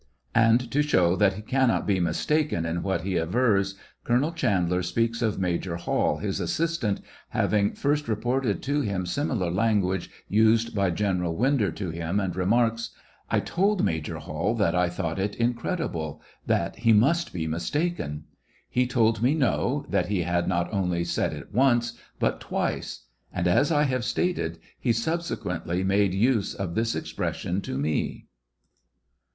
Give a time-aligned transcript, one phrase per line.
[0.33, 1.43] And to show that he.
[1.43, 7.01] cannot be mistaken in what he avers; Colonel Chandler speaks of Major Hall, his assistant,
[7.29, 12.89] having first reported to him similar language used by General Winder to him, and remarks:
[13.29, 14.73] I told Major Hall that.
[14.73, 18.23] I thought it incredible, that he must be mistaken.
[18.71, 23.47] He told me no, that he had not only said it once, but twice; and,
[23.47, 28.25] as I have stated, he subsequently made use of this expression to me.